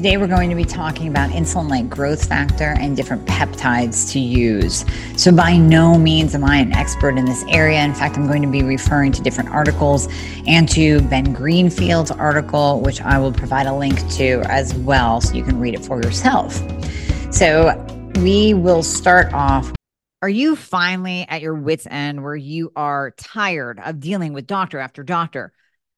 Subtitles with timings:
[0.00, 4.18] today we're going to be talking about insulin like growth factor and different peptides to
[4.18, 4.82] use.
[5.18, 7.84] So, by no means am I an expert in this area.
[7.84, 10.08] In fact, I'm going to be referring to different articles
[10.46, 15.34] and to Ben Greenfield's article, which I will provide a link to as well so
[15.34, 16.54] you can read it for yourself.
[17.30, 17.76] So,
[18.22, 19.70] we will start off.
[20.22, 24.78] Are you finally at your wits' end where you are tired of dealing with doctor
[24.78, 25.52] after doctor?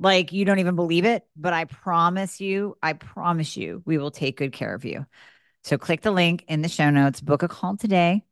[0.00, 4.10] like you don't even believe it, but I promise you, I promise you, we will
[4.10, 5.06] take good care of you.
[5.64, 8.22] So click the link in the show notes, book a call today,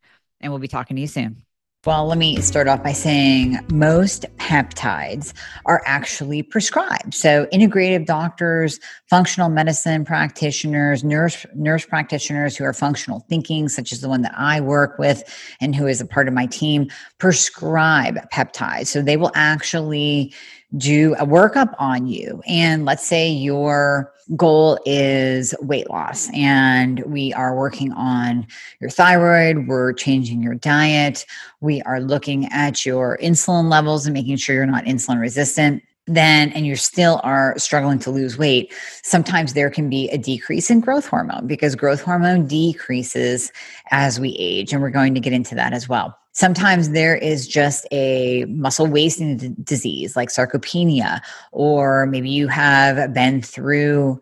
[0.40, 1.42] and we'll be talking to you soon.
[1.86, 5.32] Well, let me start off by saying most peptides
[5.66, 7.14] are actually prescribed.
[7.14, 14.00] So, integrative doctors, functional medicine practitioners, nurse nurse practitioners who are functional thinking, such as
[14.00, 15.22] the one that I work with
[15.60, 18.88] and who is a part of my team, prescribe peptides.
[18.88, 20.34] So, they will actually
[20.76, 22.42] do a workup on you.
[22.46, 28.46] And let's say your goal is weight loss, and we are working on
[28.80, 31.24] your thyroid, we're changing your diet,
[31.60, 36.50] we are looking at your insulin levels and making sure you're not insulin resistant then
[36.52, 40.80] and you still are struggling to lose weight sometimes there can be a decrease in
[40.80, 43.50] growth hormone because growth hormone decreases
[43.90, 47.48] as we age and we're going to get into that as well Sometimes there is
[47.48, 54.20] just a muscle wasting d- disease like sarcopenia, or maybe you have been through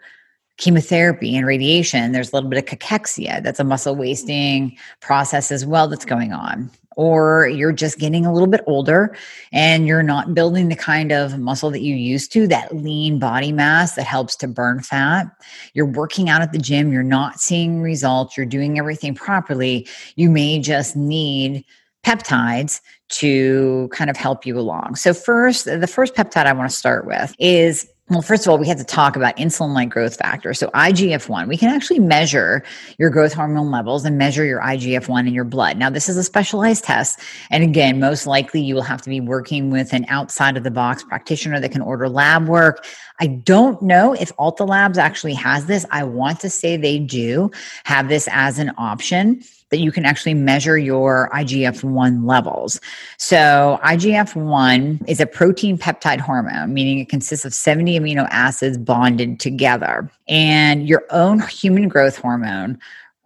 [0.57, 2.13] chemotherapy and radiation.
[2.13, 3.43] There's a little bit of cachexia.
[3.43, 6.71] That's a muscle wasting process as well that's going on.
[6.97, 9.17] Or you're just getting a little bit older
[9.51, 13.51] and you're not building the kind of muscle that you used to, that lean body
[13.51, 15.27] mass that helps to burn fat.
[15.73, 19.89] You're working out at the gym, you're not seeing results, you're doing everything properly.
[20.15, 21.65] You may just need
[22.05, 24.97] peptides to kind of help you along.
[24.97, 28.59] So, first, the first peptide I want to start with is well, first of all,
[28.59, 30.53] we have to talk about insulin like growth factor.
[30.53, 32.63] So, IGF 1, we can actually measure
[32.99, 35.79] your growth hormone levels and measure your IGF 1 in your blood.
[35.79, 37.19] Now, this is a specialized test.
[37.51, 40.71] And again, most likely you will have to be working with an outside of the
[40.71, 42.85] box practitioner that can order lab work.
[43.21, 45.87] I don't know if Alta Labs actually has this.
[45.91, 47.51] I want to say they do
[47.85, 49.43] have this as an option
[49.75, 52.81] that you can actually measure your IGF 1 levels.
[53.19, 58.79] So, IGF 1 is a protein peptide hormone, meaning it consists of 70 amino acids
[58.79, 60.09] bonded together.
[60.29, 62.79] And your own human growth hormone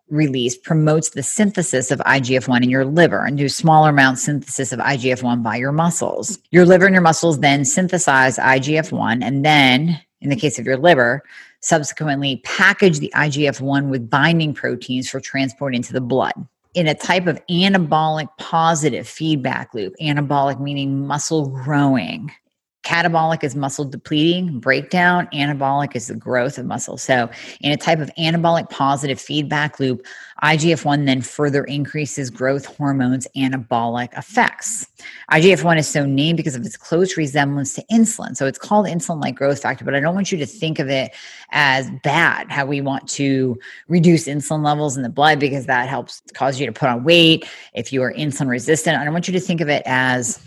[0.09, 4.73] release promotes the synthesis of IGF 1 in your liver and do smaller amount synthesis
[4.73, 6.39] of IGF 1 by your muscles.
[6.51, 10.65] Your liver and your muscles then synthesize IGF 1 and then in the case of
[10.65, 11.23] your liver,
[11.61, 16.35] subsequently package the IGF 1 with binding proteins for transport into the blood
[16.75, 19.95] in a type of anabolic positive feedback loop.
[20.01, 22.31] Anabolic meaning muscle growing.
[22.89, 25.29] Catabolic is muscle depleting, breakdown.
[25.35, 26.97] Anabolic is the growth of muscle.
[26.97, 27.29] So,
[27.61, 30.07] in a type of anabolic positive feedback loop,
[30.43, 34.87] IGF 1 then further increases growth hormones' anabolic effects.
[35.31, 38.35] IGF 1 is so named because of its close resemblance to insulin.
[38.35, 40.89] So, it's called insulin like growth factor, but I don't want you to think of
[40.89, 41.15] it
[41.51, 46.23] as bad, how we want to reduce insulin levels in the blood because that helps
[46.33, 47.47] cause you to put on weight.
[47.75, 50.43] If you are insulin resistant, I don't want you to think of it as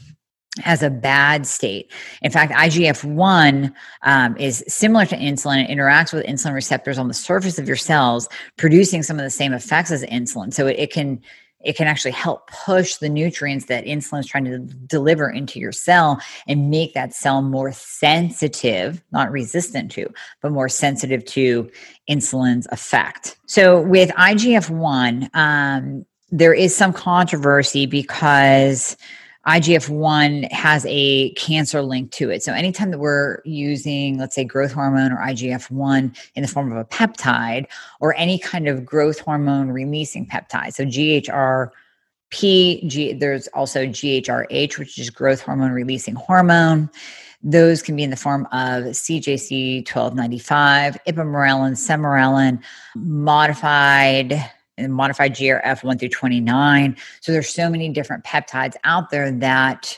[0.63, 1.91] as a bad state.
[2.21, 5.63] In fact, IGF 1 um, is similar to insulin.
[5.63, 8.27] It interacts with insulin receptors on the surface of your cells,
[8.57, 10.53] producing some of the same effects as insulin.
[10.53, 11.21] So it, it can
[11.63, 15.71] it can actually help push the nutrients that insulin is trying to deliver into your
[15.71, 20.11] cell and make that cell more sensitive, not resistant to,
[20.41, 21.69] but more sensitive to
[22.09, 23.37] insulin's effect.
[23.45, 28.97] So with IGF 1, um, there is some controversy because
[29.47, 32.43] IGF 1 has a cancer link to it.
[32.43, 36.71] So, anytime that we're using, let's say, growth hormone or IGF 1 in the form
[36.71, 37.65] of a peptide
[37.99, 44.99] or any kind of growth hormone releasing peptide, so GHRP, G, there's also GHRH, which
[44.99, 46.89] is growth hormone releasing hormone.
[47.43, 52.61] Those can be in the form of CJC 1295, ipamorelin, sermorelin,
[52.95, 54.39] modified
[54.81, 56.97] and modified GRF 1 through 29.
[57.21, 59.97] So there's so many different peptides out there that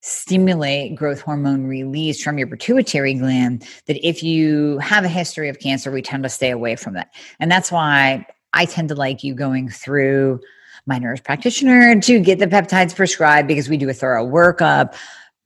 [0.00, 5.58] stimulate growth hormone release from your pituitary gland that if you have a history of
[5.60, 7.10] cancer we tend to stay away from that
[7.40, 8.22] and that's why
[8.52, 10.38] i tend to like you going through
[10.84, 14.94] my nurse practitioner to get the peptides prescribed because we do a thorough workup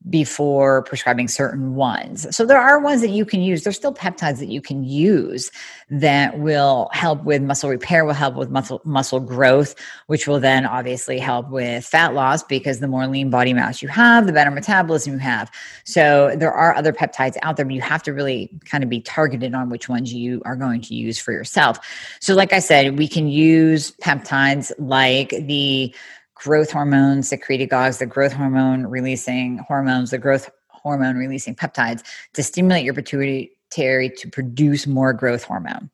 [0.08, 2.34] before prescribing certain ones.
[2.34, 3.64] So there are ones that you can use.
[3.64, 5.50] There's still peptides that you can use
[5.90, 9.74] that will help with muscle repair, will help with muscle muscle growth,
[10.06, 13.88] which will then obviously help with fat loss because the more lean body mass you
[13.88, 15.50] have, the better metabolism you have.
[15.84, 19.00] So there are other peptides out there, but you have to really kind of be
[19.00, 21.78] targeted on which ones you are going to use for yourself.
[22.20, 25.92] So like I said, we can use peptides like the
[26.38, 32.02] growth hormone secretagogues, the growth hormone releasing hormones, the growth hormone releasing peptides
[32.34, 35.90] to stimulate your pituitary to produce more growth hormone.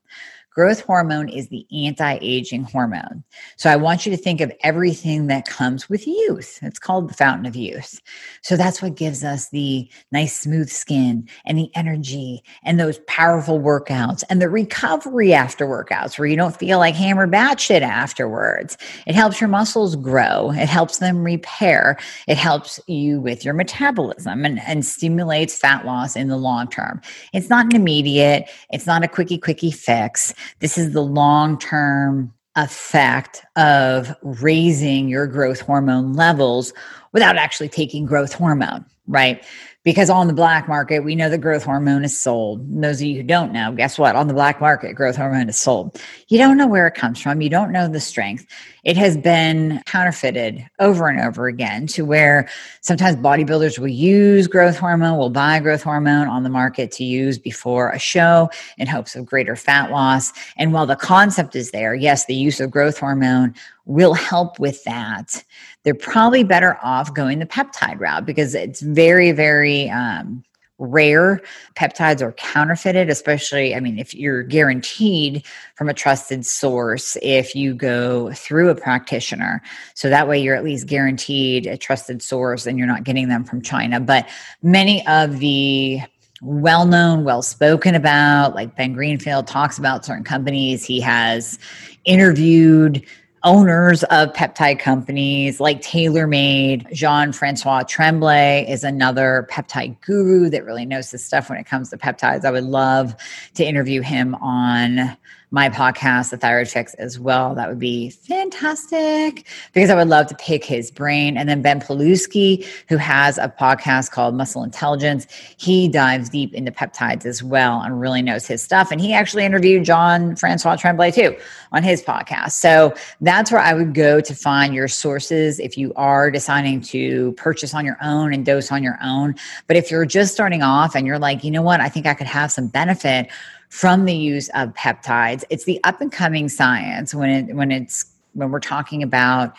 [0.55, 3.25] Growth hormone is the anti aging hormone.
[3.57, 6.61] So I want you to think of everything that comes with youth.
[6.63, 8.01] It's called the fountain of youth.
[8.43, 13.59] So that's what gives us the nice, smooth skin and the energy and those powerful
[13.59, 18.79] workouts and the recovery after workouts where you don't feel like hammer batshit afterwards.
[19.09, 21.99] It helps your muscles grow, it helps them repair,
[22.29, 27.01] it helps you with your metabolism and, and stimulates fat loss in the long term.
[27.33, 32.33] It's not an immediate, it's not a quickie, quickie fix this is the long term
[32.57, 36.73] effect of raising your growth hormone levels
[37.13, 39.45] without actually taking growth hormone, right?
[39.85, 42.61] Because on the black market, we know that growth hormone is sold.
[42.61, 44.17] And those of you who don't know, guess what?
[44.17, 46.01] On the black market, growth hormone is sold.
[46.29, 47.43] You don't know where it comes from.
[47.43, 48.47] You don't know the strength.
[48.85, 52.49] It has been counterfeited over and over again to where
[52.81, 57.39] sometimes bodybuilders will use growth hormone, will buy growth hormone on the market to use
[57.39, 58.49] before a show
[58.79, 60.33] in hopes of greater fat loss.
[60.57, 63.55] And while the concept is there, yes, the use of growth hormone
[63.87, 65.45] will help with that
[65.85, 70.43] they're probably better off going the peptide route because it's very, very um,
[70.79, 71.41] rare.
[71.77, 75.45] Peptides are counterfeited, especially, I mean, if you're guaranteed
[75.75, 79.63] from a trusted source if you go through a practitioner.
[79.95, 83.45] So that way you're at least guaranteed a trusted source and you're not getting them
[83.45, 84.01] from China.
[84.01, 84.29] But
[84.63, 86.01] many of the
[86.41, 90.85] well known, well spoken about, like Ben Greenfield talks about certain companies.
[90.85, 91.59] He has
[92.05, 93.05] interviewed
[93.45, 96.87] owners of peptide companies like Tailor Made.
[96.93, 101.91] Jean Francois Tremblay is another peptide guru that really knows this stuff when it comes
[101.91, 102.45] to peptides.
[102.45, 103.15] I would love
[103.55, 105.17] to interview him on
[105.55, 107.55] my podcast, The Thyroid Fix, as well.
[107.55, 111.37] That would be fantastic because I would love to pick his brain.
[111.37, 116.73] And then Ben Pakulski, who has a podcast called Muscle Intelligence, he dives deep into
[116.73, 118.91] peptides as well and really knows his stuff.
[118.91, 121.37] And he actually interviewed Jean Francois Tremblay too
[121.75, 122.53] on his podcast.
[122.53, 127.33] So that's where I would go to find your sources if you are deciding to
[127.33, 129.35] purchase on your own and dose on your own.
[129.67, 132.15] But if you're just starting off and you're like, you know what, I think I
[132.15, 133.29] could have some benefit
[133.69, 135.43] from the use of peptides.
[135.51, 139.55] It's the up and coming science when it when it's when we're talking about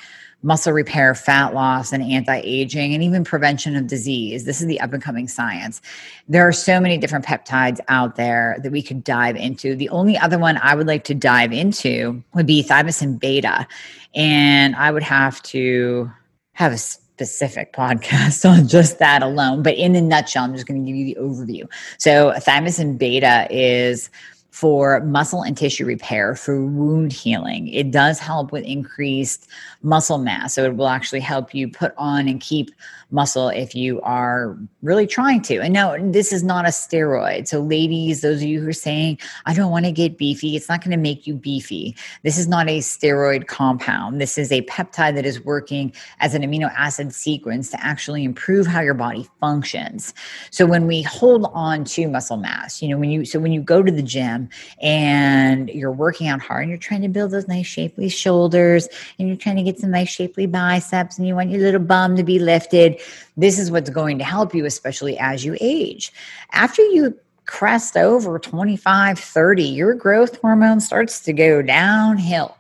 [0.46, 4.46] muscle repair, fat loss, and anti aging, and even prevention of disease.
[4.46, 5.82] This is the up and coming science.
[6.30, 9.76] There are so many different peptides out there that we could dive into.
[9.76, 13.68] The only other one I would like to dive into would be thymosin beta.
[14.14, 16.12] And I would have to
[16.54, 19.64] have a specific podcast on just that alone.
[19.64, 21.68] But in a nutshell, I'm just going to give you the overview.
[21.98, 24.12] So, thymosin beta is
[24.56, 27.68] for muscle and tissue repair, for wound healing.
[27.68, 29.50] It does help with increased
[29.84, 30.54] muscle mass.
[30.56, 32.72] So it will actually help you put on and keep
[33.16, 35.62] muscle if you are really trying to.
[35.62, 37.48] And no, this is not a steroid.
[37.48, 40.70] So, ladies, those of you who are saying, I don't want to get beefy, it's
[40.70, 41.96] not going to make you beefy.
[42.24, 44.22] This is not a steroid compound.
[44.22, 48.68] This is a peptide that is working as an amino acid sequence to actually improve
[48.68, 50.14] how your body functions.
[50.52, 53.62] So, when we hold on to muscle mass, you know, when you, so when you
[53.62, 54.50] go to the gym
[54.82, 59.30] and you're working out hard and you're trying to build those nice shapely shoulders and
[59.30, 62.24] you're trying to get some nice shapely biceps and you want your little bum to
[62.24, 63.00] be lifted
[63.38, 66.12] this is what's going to help you, especially as you age.
[66.52, 72.58] After you crest over 25, 30, your growth hormone starts to go downhill.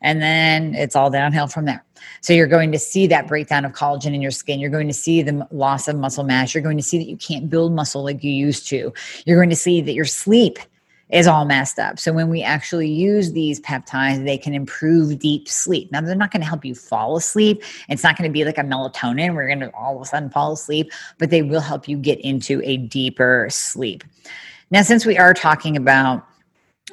[0.00, 1.84] And then it's all downhill from there.
[2.20, 4.60] So you're going to see that breakdown of collagen in your skin.
[4.60, 6.54] You're going to see the loss of muscle mass.
[6.54, 8.92] You're going to see that you can't build muscle like you used to.
[9.24, 10.58] You're going to see that your sleep
[11.10, 11.98] is all messed up.
[11.98, 15.92] So when we actually use these peptides, they can improve deep sleep.
[15.92, 17.62] Now they're not going to help you fall asleep.
[17.88, 20.30] It's not going to be like a melatonin you're going to all of a sudden
[20.30, 24.02] fall asleep, but they will help you get into a deeper sleep.
[24.70, 26.26] Now, since we are talking about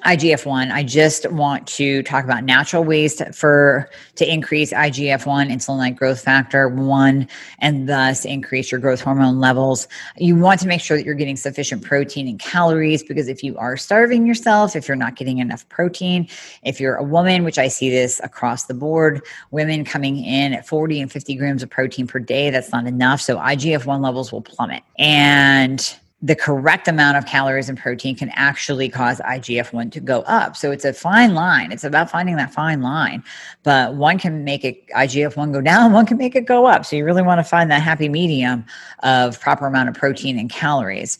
[0.05, 5.27] IGF 1, I just want to talk about natural ways to, for to increase IGF
[5.27, 7.27] 1, insulin like growth factor 1,
[7.59, 9.87] and thus increase your growth hormone levels.
[10.17, 13.57] You want to make sure that you're getting sufficient protein and calories because if you
[13.57, 16.27] are starving yourself, if you're not getting enough protein,
[16.63, 19.21] if you're a woman, which I see this across the board,
[19.51, 23.21] women coming in at 40 and 50 grams of protein per day, that's not enough.
[23.21, 24.83] So IGF 1 levels will plummet.
[24.97, 30.21] And the correct amount of calories and protein can actually cause IGF 1 to go
[30.21, 30.55] up.
[30.55, 31.71] So it's a fine line.
[31.71, 33.23] It's about finding that fine line.
[33.63, 36.85] But one can make it IGF 1 go down, one can make it go up.
[36.85, 38.65] So you really want to find that happy medium
[38.99, 41.17] of proper amount of protein and calories.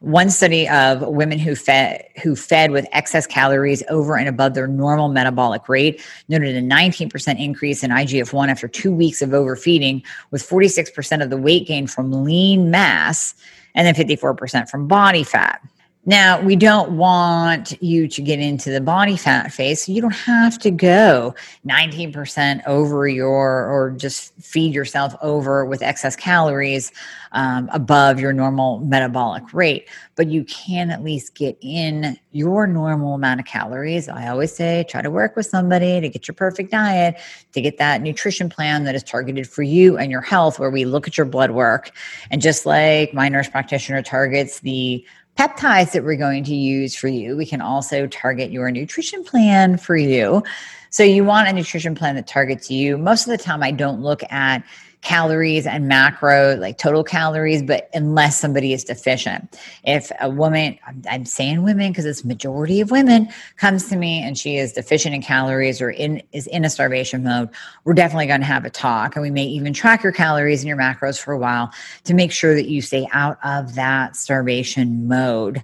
[0.00, 4.66] One study of women who fed who fed with excess calories over and above their
[4.66, 10.46] normal metabolic rate noted a 19% increase in IGF-1 after 2 weeks of overfeeding with
[10.46, 13.34] 46% of the weight gain from lean mass
[13.74, 15.60] and then 54% from body fat.
[16.04, 19.84] Now, we don't want you to get into the body fat phase.
[19.86, 21.32] So you don't have to go
[21.64, 26.90] 19% over your, or just feed yourself over with excess calories
[27.30, 29.88] um, above your normal metabolic rate.
[30.16, 34.08] But you can at least get in your normal amount of calories.
[34.08, 37.16] I always say try to work with somebody to get your perfect diet,
[37.52, 40.84] to get that nutrition plan that is targeted for you and your health, where we
[40.84, 41.92] look at your blood work.
[42.32, 45.04] And just like my nurse practitioner targets the
[45.38, 47.36] peptides that we're going to use for you.
[47.36, 50.42] We can also target your nutrition plan for you.
[50.90, 52.98] So, you want a nutrition plan that targets you.
[52.98, 54.62] Most of the time, I don't look at
[55.02, 59.58] calories and macro, like total calories, but unless somebody is deficient.
[59.84, 60.78] If a woman,
[61.10, 65.14] I'm saying women because it's majority of women, comes to me and she is deficient
[65.14, 67.50] in calories or in is in a starvation mode,
[67.84, 69.16] we're definitely going to have a talk.
[69.16, 71.72] And we may even track your calories and your macros for a while
[72.04, 75.62] to make sure that you stay out of that starvation mode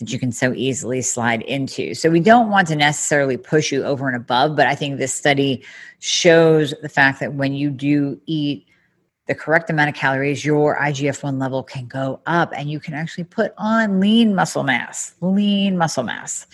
[0.00, 1.94] that you can so easily slide into.
[1.94, 5.14] So we don't want to necessarily push you over and above, but I think this
[5.14, 5.62] study
[6.00, 8.66] shows the fact that when you do eat
[9.30, 12.94] the correct amount of calories, your IGF 1 level can go up and you can
[12.94, 16.48] actually put on lean muscle mass, lean muscle mass.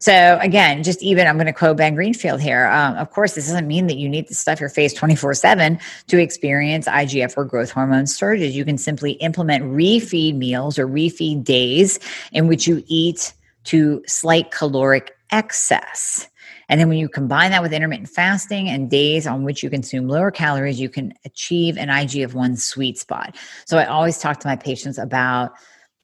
[0.00, 2.66] So, again, just even I'm going to quote Ben Greenfield here.
[2.66, 5.78] Um, of course, this doesn't mean that you need to stuff your face 24 7
[6.08, 8.56] to experience IGF or growth hormone surges.
[8.56, 12.00] You can simply implement refeed meals or refeed days
[12.32, 13.32] in which you eat
[13.64, 16.26] to slight caloric excess.
[16.70, 20.08] And then when you combine that with intermittent fasting and days on which you consume
[20.08, 23.36] lower calories, you can achieve an IGF 1 sweet spot.
[23.66, 25.50] So I always talk to my patients about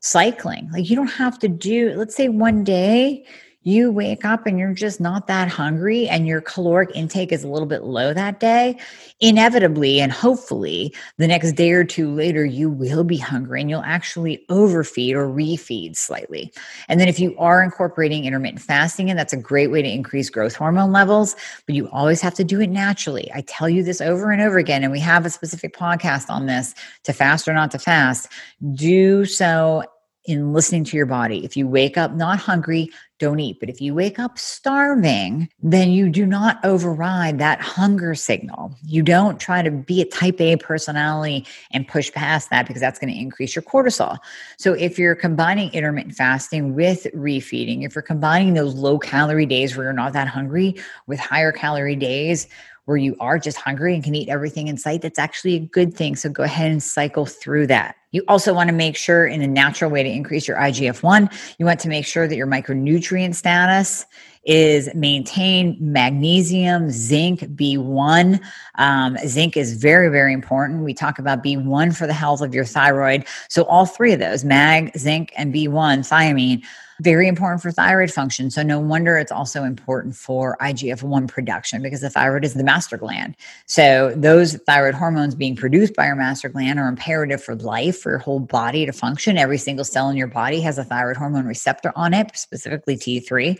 [0.00, 0.68] cycling.
[0.72, 3.24] Like you don't have to do, let's say one day
[3.66, 7.48] you wake up and you're just not that hungry and your caloric intake is a
[7.48, 8.78] little bit low that day,
[9.18, 13.82] inevitably and hopefully the next day or two later, you will be hungry and you'll
[13.82, 16.52] actually overfeed or refeed slightly.
[16.88, 20.30] And then if you are incorporating intermittent fasting, and that's a great way to increase
[20.30, 21.34] growth hormone levels,
[21.66, 23.28] but you always have to do it naturally.
[23.34, 26.46] I tell you this over and over again, and we have a specific podcast on
[26.46, 28.28] this to fast or not to fast.
[28.74, 29.82] Do so
[30.26, 31.44] in listening to your body.
[31.44, 33.58] If you wake up not hungry, don't eat.
[33.60, 38.74] But if you wake up starving, then you do not override that hunger signal.
[38.84, 42.98] You don't try to be a type A personality and push past that because that's
[42.98, 44.18] going to increase your cortisol.
[44.58, 49.76] So if you're combining intermittent fasting with refeeding, if you're combining those low calorie days
[49.76, 50.74] where you're not that hungry
[51.06, 52.48] with higher calorie days,
[52.86, 55.92] where you are just hungry and can eat everything in sight, that's actually a good
[55.92, 56.16] thing.
[56.16, 57.96] So go ahead and cycle through that.
[58.16, 61.28] You also want to make sure, in a natural way to increase your IGF 1,
[61.58, 64.06] you want to make sure that your micronutrient status
[64.46, 68.40] is maintained magnesium, zinc, B1.
[68.76, 70.82] Um, zinc is very, very important.
[70.82, 73.26] We talk about B1 for the health of your thyroid.
[73.50, 76.62] So, all three of those mag, zinc, and B1, thiamine
[77.00, 78.50] very important for thyroid function.
[78.50, 82.64] So, no wonder it's also important for IGF 1 production because the thyroid is the
[82.64, 83.36] master gland.
[83.66, 88.10] So, those thyroid hormones being produced by your master gland are imperative for life, for
[88.10, 89.36] your whole body to function.
[89.36, 93.58] Every single cell in your body has a thyroid hormone receptor on it, specifically T3.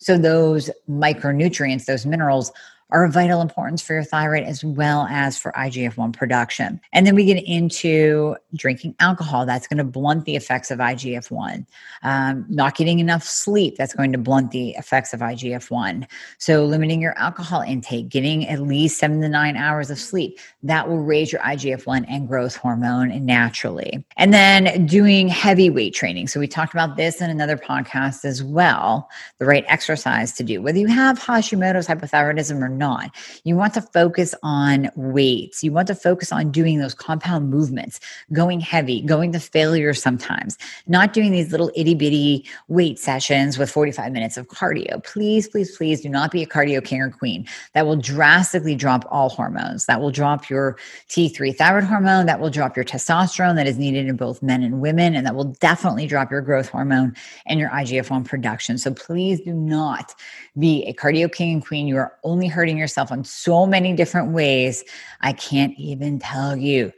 [0.00, 2.50] So, those micronutrients, those minerals,
[2.90, 6.80] are of vital importance for your thyroid as well as for IGF 1 production.
[6.92, 9.46] And then we get into drinking alcohol.
[9.46, 11.66] That's going to blunt the effects of IGF 1.
[12.02, 13.76] Um, not getting enough sleep.
[13.76, 16.06] That's going to blunt the effects of IGF 1.
[16.38, 20.88] So, limiting your alcohol intake, getting at least seven to nine hours of sleep, that
[20.88, 24.04] will raise your IGF 1 and growth hormone naturally.
[24.16, 26.28] And then doing heavy weight training.
[26.28, 30.62] So, we talked about this in another podcast as well the right exercise to do,
[30.62, 33.10] whether you have Hashimoto's hypothyroidism or not.
[33.44, 35.62] You want to focus on weights.
[35.64, 38.00] You want to focus on doing those compound movements,
[38.32, 43.70] going heavy, going to failure sometimes, not doing these little itty bitty weight sessions with
[43.70, 45.02] 45 minutes of cardio.
[45.04, 47.46] Please, please, please do not be a cardio king or queen.
[47.72, 49.86] That will drastically drop all hormones.
[49.86, 50.76] That will drop your
[51.08, 52.26] T3 thyroid hormone.
[52.26, 55.14] That will drop your testosterone that is needed in both men and women.
[55.14, 57.14] And that will definitely drop your growth hormone
[57.46, 58.78] and your IGF 1 production.
[58.78, 60.14] So please do not
[60.58, 61.86] be a cardio king and queen.
[61.86, 64.84] You are only hurting yourself in so many different ways.
[65.20, 66.92] I can't even tell you.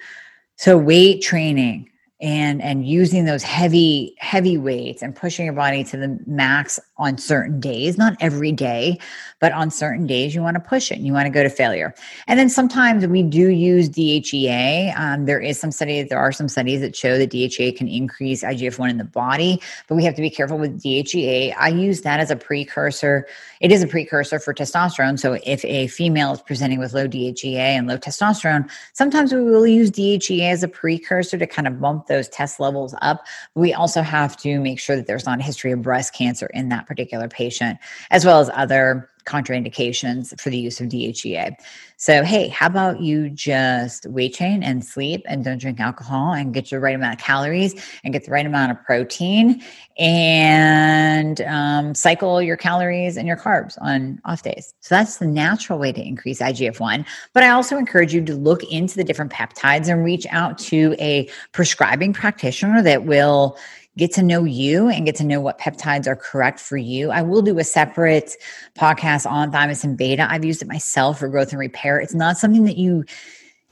[0.57, 5.97] So, weight training, and and using those heavy heavy weights and pushing your body to
[5.97, 8.99] the max on certain days not every day
[9.41, 11.51] but on certain days you want to push it and you want to go to
[11.51, 11.95] failure.
[12.27, 16.49] And then sometimes we do use dhea um, there is some studies there are some
[16.49, 20.23] studies that show that dha can increase igf-1 in the body but we have to
[20.23, 23.27] be careful with dhea i use that as a precursor
[23.61, 27.57] it is a precursor for testosterone so if a female is presenting with low dhea
[27.57, 32.07] and low testosterone sometimes we will use dhea as a precursor to kind of bump
[32.07, 33.27] those test levels up.
[33.55, 36.69] We also have to make sure that there's not a history of breast cancer in
[36.71, 37.79] that particular patient,
[38.11, 41.57] as well as other contraindications for the use of DHEA.
[41.99, 46.55] So, hey, how about you just weight train and sleep and don't drink alcohol and
[46.55, 47.75] get your right amount of calories
[48.05, 49.63] and get the right amount of protein
[49.99, 54.73] and um, cycle your calories and your carbs on off days.
[54.81, 57.05] So, that's the natural way to increase IGF 1.
[57.33, 60.95] But I also encourage you to look into the different peptides and reach out to
[60.99, 63.59] a prescribing practitioner that will
[63.99, 67.11] get to know you and get to know what peptides are correct for you.
[67.11, 68.37] I will do a separate
[68.77, 70.27] podcast on thymosin beta.
[70.31, 71.99] I've used it myself for growth and repair.
[71.99, 73.05] It's not something that you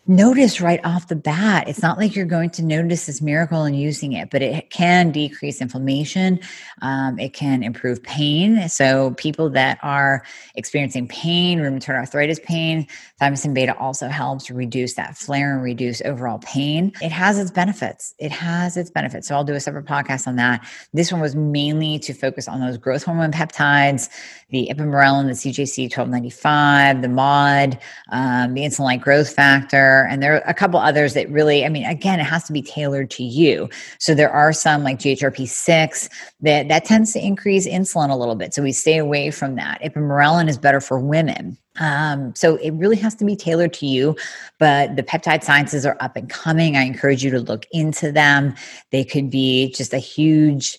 [0.07, 1.67] notice right off the bat.
[1.67, 5.11] It's not like you're going to notice this miracle in using it, but it can
[5.11, 6.41] decrease inflammation.
[6.83, 8.69] Um, it can improve pain.
[8.69, 10.25] So, people that are
[10.57, 12.87] experiencing pain, rheumatoid arthritis pain,
[13.21, 16.93] thymosin beta also helps reduce that flare and reduce overall pain.
[17.01, 18.15] It has its benefits.
[18.19, 19.29] It has its benefits.
[19.29, 20.67] So, I'll do a separate podcast on that.
[20.93, 24.11] This one was mainly to focus on those growth hormone peptides,
[24.51, 27.79] the ipamorelin, the CJC 1295, the MOD,
[28.11, 31.69] um, the insulin like growth factor and there are a couple others that really, I
[31.69, 33.69] mean, again, it has to be tailored to you.
[33.99, 36.09] So there are some like GHRP6
[36.41, 38.55] that that tends to increase insulin a little bit.
[38.55, 39.81] So we stay away from that.
[39.83, 41.57] Ipamorelin is better for women.
[41.81, 44.17] Um, so it really has to be tailored to you,
[44.59, 46.77] but the peptide sciences are up and coming.
[46.77, 48.55] I encourage you to look into them.
[48.93, 50.79] They could be just a huge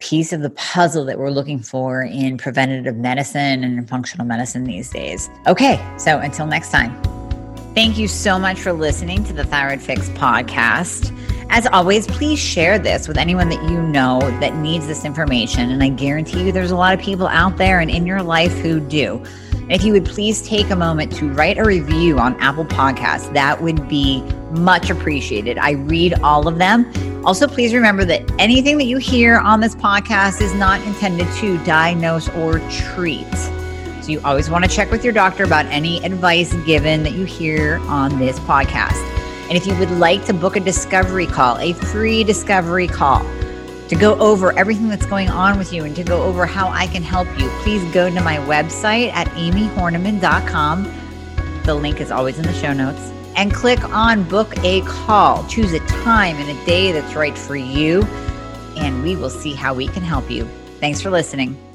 [0.00, 4.64] piece of the puzzle that we're looking for in preventative medicine and in functional medicine
[4.64, 5.28] these days.
[5.46, 7.19] Okay, so until next time.
[7.72, 11.16] Thank you so much for listening to the Thyroid Fix podcast.
[11.50, 15.70] As always, please share this with anyone that you know that needs this information.
[15.70, 18.52] And I guarantee you there's a lot of people out there and in your life
[18.58, 19.22] who do.
[19.68, 23.62] If you would please take a moment to write a review on Apple Podcasts, that
[23.62, 25.56] would be much appreciated.
[25.56, 26.92] I read all of them.
[27.24, 31.56] Also, please remember that anything that you hear on this podcast is not intended to
[31.64, 33.28] diagnose or treat
[34.08, 37.78] you always want to check with your doctor about any advice given that you hear
[37.88, 39.00] on this podcast.
[39.48, 43.20] And if you would like to book a discovery call, a free discovery call,
[43.88, 46.86] to go over everything that's going on with you and to go over how I
[46.86, 50.94] can help you, please go to my website at amyhornaman.com.
[51.64, 53.10] The link is always in the show notes.
[53.34, 55.44] And click on book a call.
[55.48, 58.02] Choose a time and a day that's right for you,
[58.76, 60.44] and we will see how we can help you.
[60.78, 61.69] Thanks for listening.